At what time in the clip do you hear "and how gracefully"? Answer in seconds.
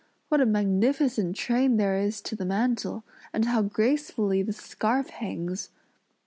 3.33-4.41